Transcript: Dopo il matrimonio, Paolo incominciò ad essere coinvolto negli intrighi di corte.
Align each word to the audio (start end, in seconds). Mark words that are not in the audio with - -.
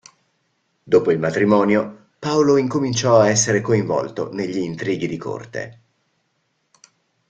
Dopo 0.83 1.11
il 1.11 1.19
matrimonio, 1.19 2.07
Paolo 2.17 2.57
incominciò 2.57 3.19
ad 3.19 3.27
essere 3.27 3.61
coinvolto 3.61 4.33
negli 4.33 4.57
intrighi 4.57 5.05
di 5.07 5.17
corte. 5.17 5.79